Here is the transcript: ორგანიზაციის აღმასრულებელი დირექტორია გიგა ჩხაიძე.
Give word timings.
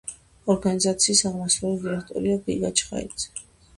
ორგანიზაციის 0.53 1.21
აღმასრულებელი 1.31 1.85
დირექტორია 1.89 2.41
გიგა 2.49 2.77
ჩხაიძე. 2.81 3.45